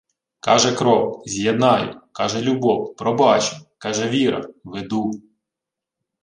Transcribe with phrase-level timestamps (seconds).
[0.39, 2.01] Каже кров: з'єднаю!
[2.11, 3.55] Каже любов: пробачу!
[3.77, 5.11] Каже віра: веду!